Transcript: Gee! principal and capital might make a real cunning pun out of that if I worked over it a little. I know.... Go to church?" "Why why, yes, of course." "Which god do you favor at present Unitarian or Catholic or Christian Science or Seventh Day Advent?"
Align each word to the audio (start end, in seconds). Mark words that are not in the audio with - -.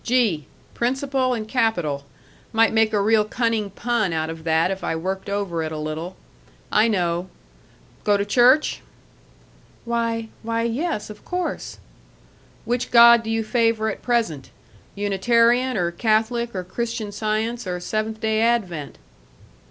Gee! 0.03 0.47
principal 0.73 1.35
and 1.35 1.47
capital 1.47 2.05
might 2.51 2.73
make 2.73 2.91
a 2.91 2.99
real 2.99 3.23
cunning 3.23 3.69
pun 3.69 4.13
out 4.13 4.31
of 4.31 4.43
that 4.45 4.71
if 4.71 4.83
I 4.83 4.95
worked 4.95 5.29
over 5.29 5.61
it 5.61 5.71
a 5.71 5.77
little. 5.77 6.15
I 6.71 6.87
know.... 6.87 7.29
Go 8.03 8.17
to 8.17 8.25
church?" 8.25 8.81
"Why 9.85 10.29
why, 10.41 10.63
yes, 10.63 11.11
of 11.11 11.23
course." 11.23 11.77
"Which 12.65 12.89
god 12.89 13.21
do 13.21 13.29
you 13.29 13.43
favor 13.43 13.89
at 13.89 14.01
present 14.01 14.49
Unitarian 14.95 15.77
or 15.77 15.91
Catholic 15.91 16.55
or 16.55 16.63
Christian 16.63 17.11
Science 17.11 17.67
or 17.67 17.79
Seventh 17.79 18.21
Day 18.21 18.41
Advent?" 18.41 18.97